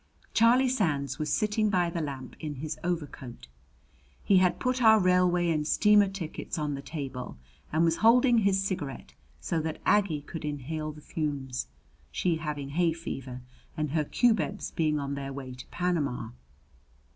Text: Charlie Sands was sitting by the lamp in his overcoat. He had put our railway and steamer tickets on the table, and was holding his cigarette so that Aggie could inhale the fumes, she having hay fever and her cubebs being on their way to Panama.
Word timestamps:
Charlie 0.33 0.67
Sands 0.67 1.19
was 1.19 1.31
sitting 1.31 1.69
by 1.69 1.91
the 1.91 2.01
lamp 2.01 2.35
in 2.39 2.55
his 2.55 2.79
overcoat. 2.83 3.45
He 4.23 4.37
had 4.37 4.59
put 4.59 4.81
our 4.81 4.97
railway 4.99 5.51
and 5.51 5.67
steamer 5.67 6.07
tickets 6.07 6.57
on 6.57 6.73
the 6.73 6.81
table, 6.81 7.37
and 7.71 7.85
was 7.85 7.97
holding 7.97 8.39
his 8.39 8.63
cigarette 8.63 9.13
so 9.39 9.59
that 9.59 9.79
Aggie 9.85 10.21
could 10.23 10.43
inhale 10.43 10.91
the 10.91 11.01
fumes, 11.01 11.67
she 12.11 12.37
having 12.37 12.69
hay 12.69 12.93
fever 12.93 13.41
and 13.77 13.91
her 13.91 14.03
cubebs 14.03 14.71
being 14.71 14.97
on 14.97 15.13
their 15.13 15.31
way 15.31 15.53
to 15.53 15.67
Panama. 15.67 16.29